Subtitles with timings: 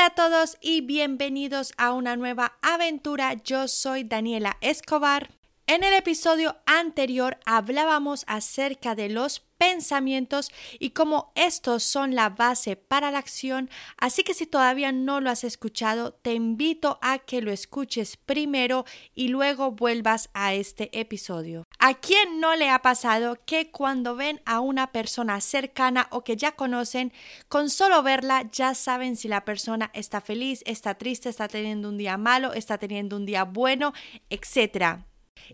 [0.00, 3.34] Hola a todos y bienvenidos a una nueva aventura.
[3.34, 5.28] Yo soy Daniela Escobar.
[5.70, 10.50] En el episodio anterior hablábamos acerca de los pensamientos
[10.80, 15.30] y cómo estos son la base para la acción, así que si todavía no lo
[15.30, 21.68] has escuchado, te invito a que lo escuches primero y luego vuelvas a este episodio.
[21.78, 26.36] ¿A quién no le ha pasado que cuando ven a una persona cercana o que
[26.36, 27.12] ya conocen,
[27.46, 31.96] con solo verla ya saben si la persona está feliz, está triste, está teniendo un
[31.96, 33.92] día malo, está teniendo un día bueno,
[34.30, 35.06] etcétera?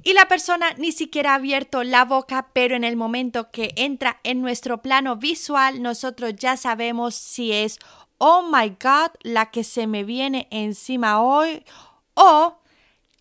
[0.03, 4.21] Y la persona ni siquiera ha abierto la boca, pero en el momento que entra
[4.23, 7.79] en nuestro plano visual, nosotros ya sabemos si es,
[8.19, 11.65] oh my god, la que se me viene encima hoy,
[12.15, 12.59] o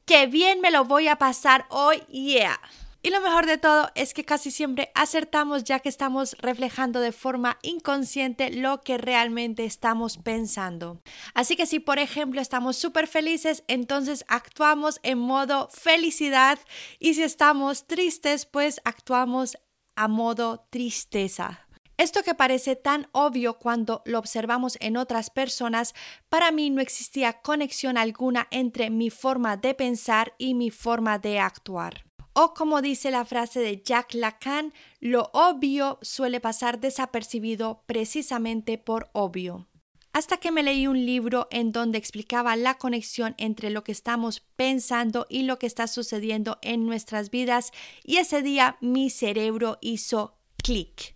[0.06, 2.60] qué bien me lo voy a pasar hoy, yeah.
[3.06, 7.12] Y lo mejor de todo es que casi siempre acertamos ya que estamos reflejando de
[7.12, 11.04] forma inconsciente lo que realmente estamos pensando.
[11.36, 16.58] Así que si por ejemplo estamos súper felices, entonces actuamos en modo felicidad
[16.98, 19.56] y si estamos tristes, pues actuamos
[19.96, 21.68] a modo tristeza.
[21.98, 25.94] Esto que parece tan obvio cuando lo observamos en otras personas,
[26.28, 31.40] para mí no existía conexión alguna entre mi forma de pensar y mi forma de
[31.40, 32.05] actuar.
[32.38, 39.10] O como dice la frase de Jack Lacan, lo obvio suele pasar desapercibido precisamente por
[39.14, 39.70] obvio.
[40.12, 44.42] Hasta que me leí un libro en donde explicaba la conexión entre lo que estamos
[44.58, 47.72] pensando y lo que está sucediendo en nuestras vidas
[48.04, 51.16] y ese día mi cerebro hizo clic.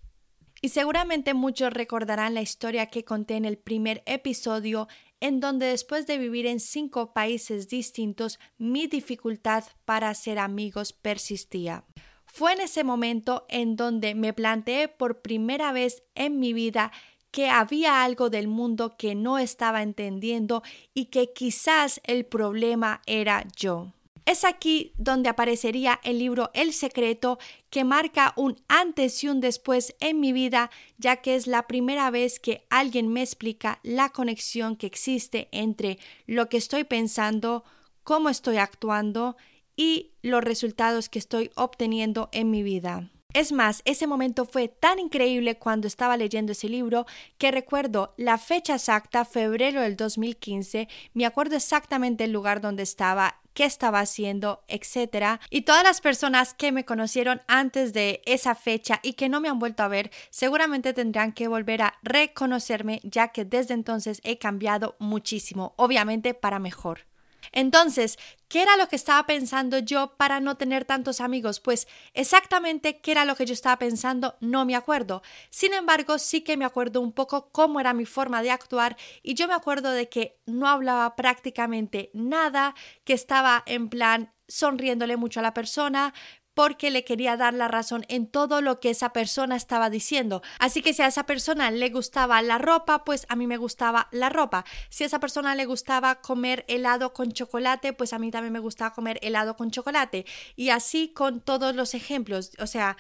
[0.61, 4.87] Y seguramente muchos recordarán la historia que conté en el primer episodio
[5.19, 11.83] en donde después de vivir en cinco países distintos, mi dificultad para ser amigos persistía.
[12.25, 16.91] Fue en ese momento en donde me planteé por primera vez en mi vida
[17.31, 23.45] que había algo del mundo que no estaba entendiendo y que quizás el problema era
[23.55, 23.93] yo.
[24.29, 27.39] Es aquí donde aparecería el libro El Secreto,
[27.71, 32.11] que marca un antes y un después en mi vida, ya que es la primera
[32.11, 37.63] vez que alguien me explica la conexión que existe entre lo que estoy pensando,
[38.03, 39.35] cómo estoy actuando
[39.75, 43.09] y los resultados que estoy obteniendo en mi vida.
[43.33, 47.07] Es más, ese momento fue tan increíble cuando estaba leyendo ese libro
[47.39, 53.39] que recuerdo la fecha exacta, febrero del 2015, me acuerdo exactamente el lugar donde estaba
[53.59, 55.41] qué estaba haciendo, etcétera.
[55.49, 59.49] Y todas las personas que me conocieron antes de esa fecha y que no me
[59.49, 64.37] han vuelto a ver, seguramente tendrán que volver a reconocerme, ya que desde entonces he
[64.37, 67.08] cambiado muchísimo, obviamente para mejor.
[67.51, 68.17] Entonces,
[68.47, 71.59] ¿qué era lo que estaba pensando yo para no tener tantos amigos?
[71.59, 75.21] Pues exactamente qué era lo que yo estaba pensando no me acuerdo.
[75.49, 79.33] Sin embargo, sí que me acuerdo un poco cómo era mi forma de actuar y
[79.35, 85.39] yo me acuerdo de que no hablaba prácticamente nada, que estaba en plan sonriéndole mucho
[85.39, 86.13] a la persona,
[86.59, 90.41] porque le quería dar la razón en todo lo que esa persona estaba diciendo.
[90.59, 94.09] Así que si a esa persona le gustaba la ropa, pues a mí me gustaba
[94.11, 94.65] la ropa.
[94.89, 98.59] Si a esa persona le gustaba comer helado con chocolate, pues a mí también me
[98.59, 100.25] gustaba comer helado con chocolate.
[100.57, 102.51] Y así con todos los ejemplos.
[102.59, 102.97] O sea,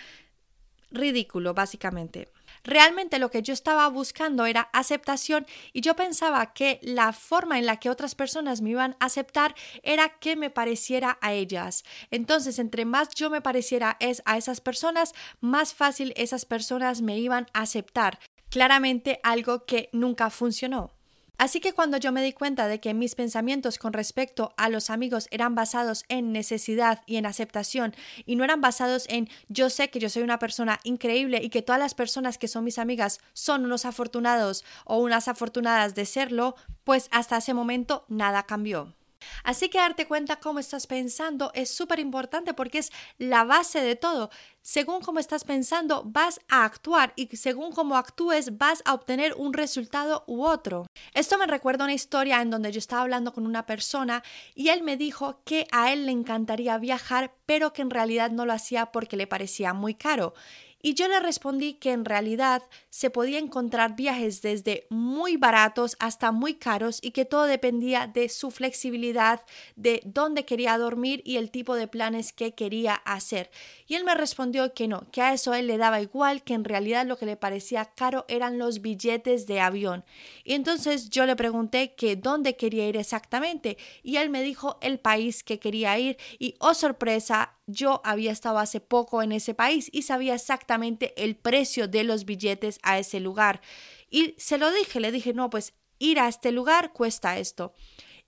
[0.89, 2.29] ridículo, básicamente.
[2.69, 7.65] Realmente lo que yo estaba buscando era aceptación y yo pensaba que la forma en
[7.65, 11.83] la que otras personas me iban a aceptar era que me pareciera a ellas.
[12.11, 17.17] Entonces, entre más yo me pareciera es a esas personas, más fácil esas personas me
[17.17, 18.19] iban a aceptar.
[18.51, 20.98] Claramente algo que nunca funcionó.
[21.39, 24.89] Así que cuando yo me di cuenta de que mis pensamientos con respecto a los
[24.89, 27.95] amigos eran basados en necesidad y en aceptación
[28.25, 31.61] y no eran basados en yo sé que yo soy una persona increíble y que
[31.61, 36.57] todas las personas que son mis amigas son unos afortunados o unas afortunadas de serlo,
[36.83, 38.98] pues hasta ese momento nada cambió.
[39.43, 43.95] Así que darte cuenta cómo estás pensando es súper importante porque es la base de
[43.95, 44.29] todo.
[44.61, 49.53] Según cómo estás pensando, vas a actuar y según cómo actúes, vas a obtener un
[49.53, 50.85] resultado u otro.
[51.13, 54.83] Esto me recuerda una historia en donde yo estaba hablando con una persona y él
[54.83, 58.91] me dijo que a él le encantaría viajar, pero que en realidad no lo hacía
[58.91, 60.33] porque le parecía muy caro.
[60.81, 66.31] Y yo le respondí que en realidad se podía encontrar viajes desde muy baratos hasta
[66.31, 69.41] muy caros y que todo dependía de su flexibilidad,
[69.75, 73.51] de dónde quería dormir y el tipo de planes que quería hacer.
[73.87, 76.63] Y él me respondió que no, que a eso él le daba igual, que en
[76.63, 80.05] realidad lo que le parecía caro eran los billetes de avión.
[80.45, 84.99] Y entonces yo le pregunté que dónde quería ir exactamente y él me dijo el
[84.99, 89.89] país que quería ir y oh sorpresa, yo había estado hace poco en ese país
[89.91, 93.61] y sabía exactamente el precio de los billetes a ese lugar.
[94.09, 97.73] Y se lo dije, le dije, no, pues ir a este lugar cuesta esto.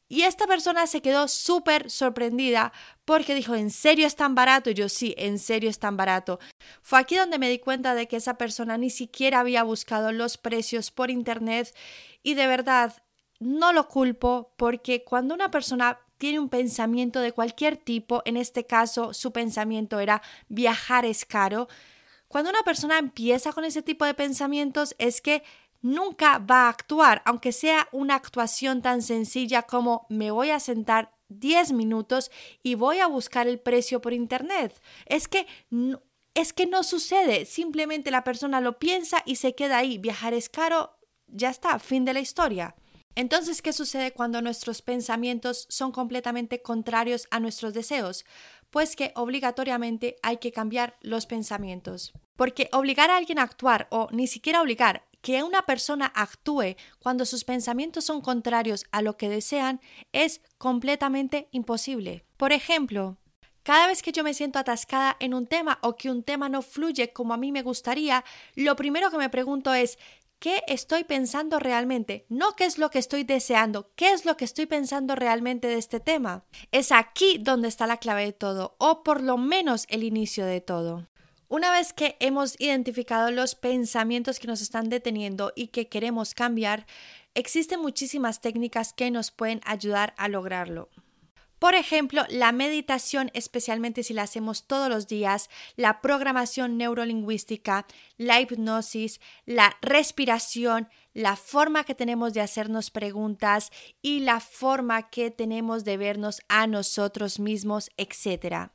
[0.08, 2.74] Y esta persona se quedó súper sorprendida
[3.06, 4.70] porque dijo, ¿en serio es tan barato?
[4.70, 6.38] Y yo sí, en serio es tan barato.
[6.82, 10.38] Fue aquí donde me di cuenta de que esa persona ni siquiera había buscado los
[10.38, 11.74] precios por internet
[12.24, 13.02] y de verdad
[13.40, 18.68] no lo culpo porque cuando una persona tiene un pensamiento de cualquier tipo, en este
[18.68, 21.68] caso su pensamiento era viajar es caro,
[22.28, 25.42] cuando una persona empieza con ese tipo de pensamientos es que
[25.82, 31.12] nunca va a actuar, aunque sea una actuación tan sencilla como me voy a sentar
[31.30, 32.30] 10 minutos
[32.62, 34.80] y voy a buscar el precio por internet.
[35.08, 36.04] Es que no,
[36.36, 39.98] es que no sucede, simplemente la persona lo piensa y se queda ahí.
[39.98, 42.76] Viajar es caro, ya está, fin de la historia.
[43.16, 48.26] Entonces, ¿qué sucede cuando nuestros pensamientos son completamente contrarios a nuestros deseos?
[48.70, 52.14] Pues que obligatoriamente hay que cambiar los pensamientos.
[52.38, 57.26] Porque obligar a alguien a actuar o ni siquiera obligar, que una persona actúe cuando
[57.26, 59.82] sus pensamientos son contrarios a lo que desean
[60.12, 62.26] es completamente imposible.
[62.38, 63.18] Por ejemplo,
[63.64, 66.64] cada vez que yo me siento atascada en un tema o que un tema no
[66.64, 68.26] fluye como a mí me gustaría,
[68.56, 70.00] lo primero que me pregunto es
[70.42, 72.26] ¿qué estoy pensando realmente?
[72.28, 75.78] No qué es lo que estoy deseando, qué es lo que estoy pensando realmente de
[75.78, 76.44] este tema.
[76.72, 80.60] Es aquí donde está la clave de todo, o por lo menos el inicio de
[80.60, 81.08] todo.
[81.48, 86.88] Una vez que hemos identificado los pensamientos que nos están deteniendo y que queremos cambiar,
[87.36, 90.90] existen muchísimas técnicas que nos pueden ayudar a lograrlo.
[91.62, 97.86] Por ejemplo, la meditación, especialmente si la hacemos todos los días, la programación neurolingüística,
[98.18, 103.70] la hipnosis, la respiración, la forma que tenemos de hacernos preguntas
[104.02, 108.72] y la forma que tenemos de vernos a nosotros mismos, etc.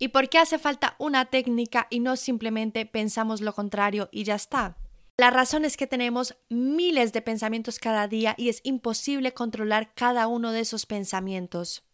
[0.00, 4.34] ¿Y por qué hace falta una técnica y no simplemente pensamos lo contrario y ya
[4.34, 4.76] está?
[5.16, 10.26] La razón es que tenemos miles de pensamientos cada día y es imposible controlar cada
[10.26, 11.85] uno de esos pensamientos.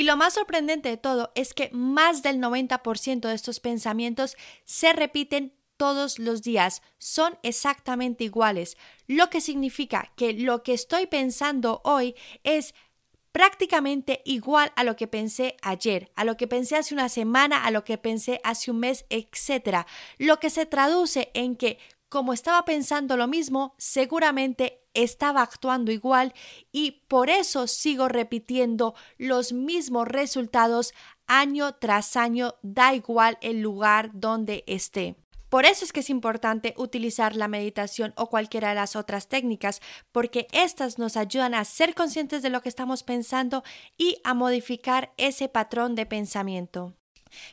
[0.00, 4.94] Y lo más sorprendente de todo es que más del 90% de estos pensamientos se
[4.94, 11.82] repiten todos los días, son exactamente iguales, lo que significa que lo que estoy pensando
[11.84, 12.14] hoy
[12.44, 12.74] es
[13.30, 17.70] prácticamente igual a lo que pensé ayer, a lo que pensé hace una semana, a
[17.70, 19.84] lo que pensé hace un mes, etc.
[20.16, 21.78] Lo que se traduce en que
[22.10, 26.34] como estaba pensando lo mismo, seguramente estaba actuando igual
[26.72, 30.92] y por eso sigo repitiendo los mismos resultados
[31.28, 35.16] año tras año, da igual el lugar donde esté.
[35.48, 39.80] Por eso es que es importante utilizar la meditación o cualquiera de las otras técnicas,
[40.12, 43.64] porque estas nos ayudan a ser conscientes de lo que estamos pensando
[43.96, 46.94] y a modificar ese patrón de pensamiento.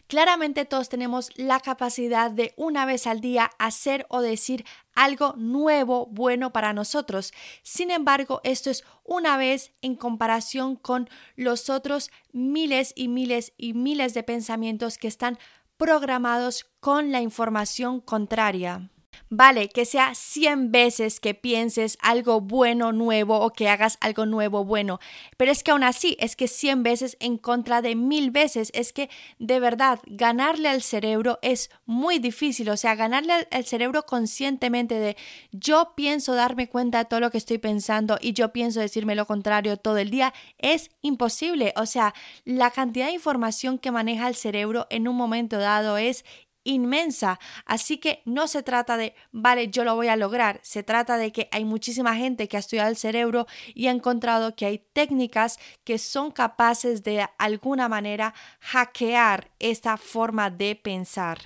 [0.08, 4.66] Claramente todos tenemos la capacidad de una vez al día hacer o decir
[4.96, 7.34] algo nuevo, bueno para nosotros.
[7.64, 13.74] Sin embargo, esto es una vez en comparación con los otros miles y miles y
[13.74, 15.38] miles de pensamientos que están
[15.78, 18.90] programados con la información contraria.
[19.30, 24.64] Vale, que sea 100 veces que pienses algo bueno nuevo o que hagas algo nuevo
[24.64, 25.00] bueno,
[25.38, 28.94] pero es que aún así es que 100 veces en contra de mil veces, es
[28.94, 29.10] que
[29.40, 35.18] de verdad ganarle al cerebro es muy difícil, o sea, ganarle al cerebro conscientemente de
[35.52, 39.26] yo pienso darme cuenta de todo lo que estoy pensando y yo pienso decirme lo
[39.26, 42.14] contrario todo el día es imposible, o sea,
[42.46, 46.26] la cantidad de información que maneja el cerebro en un momento dado es
[46.68, 47.40] inmensa.
[47.66, 50.60] Así que no se trata de, vale, yo lo voy a lograr.
[50.64, 54.56] Se trata de que hay muchísima gente que ha estudiado el cerebro y ha encontrado
[54.56, 61.40] que hay técnicas que son capaces de alguna manera hackear esta forma de pensar.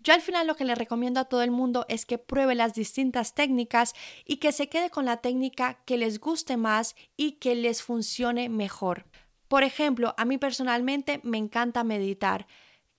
[0.00, 2.74] Yo al final lo que le recomiendo a todo el mundo es que pruebe las
[2.74, 3.94] distintas técnicas
[4.24, 8.48] y que se quede con la técnica que les guste más y que les funcione
[8.48, 9.06] mejor.
[9.46, 12.46] Por ejemplo, a mí personalmente me encanta meditar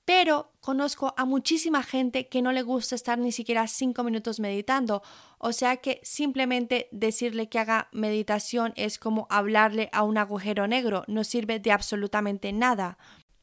[0.05, 5.01] pero conozco a muchísima gente que no le gusta estar ni siquiera cinco minutos meditando,
[5.38, 11.03] o sea que simplemente decirle que haga meditación es como hablarle a un agujero negro,
[11.07, 12.98] no sirve de absolutamente nada.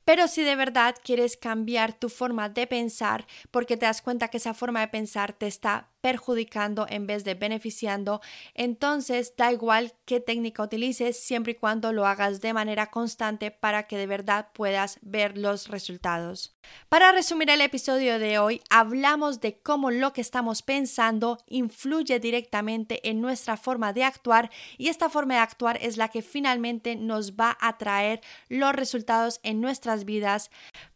[0.04, 4.38] Pero si de verdad quieres cambiar tu forma de pensar porque te das cuenta que
[4.38, 8.20] esa forma de pensar te está perjudicando en vez de beneficiando,
[8.54, 13.84] entonces da igual qué técnica utilices siempre y cuando lo hagas de manera constante para
[13.84, 16.56] que de verdad puedas ver los resultados.
[16.88, 23.08] Para resumir el episodio de hoy, hablamos de cómo lo que estamos pensando influye directamente
[23.08, 27.32] en nuestra forma de actuar y esta forma de actuar es la que finalmente nos
[27.32, 30.50] va a traer los resultados en nuestras vidas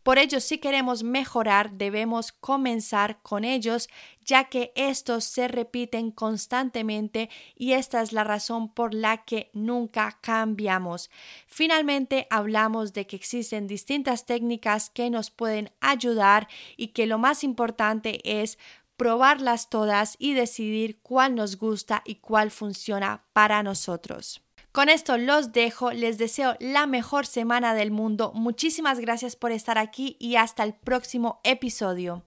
[0.05, 3.89] Por ello, si queremos mejorar, debemos comenzar con ellos,
[4.23, 10.19] ya que estos se repiten constantemente y esta es la razón por la que nunca
[10.21, 11.11] cambiamos.
[11.47, 17.43] Finalmente, hablamos de que existen distintas técnicas que nos pueden ayudar y que lo más
[17.43, 18.59] importante es
[18.99, 24.44] probarlas todas y decidir cuál nos gusta y cuál funciona para nosotros.
[24.75, 29.79] Con esto los dejo, les deseo la mejor semana del mundo, muchísimas gracias por estar
[29.79, 32.25] aquí y hasta el próximo episodio.